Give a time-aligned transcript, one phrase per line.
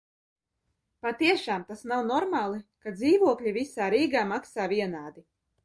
[1.07, 5.27] Patiešām tas nav normāli, ka dzīvokļi visā Rīgā maksā vienādi.